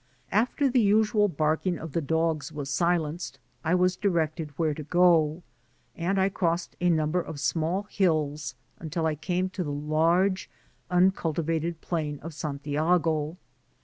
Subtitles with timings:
[0.31, 5.43] After the usual barking of the dogs was silenced, I was directed where to go,
[5.95, 10.49] and I crossed a number of small hills, until I came to the large
[10.89, 13.37] uncul* tivated plain of Santiago.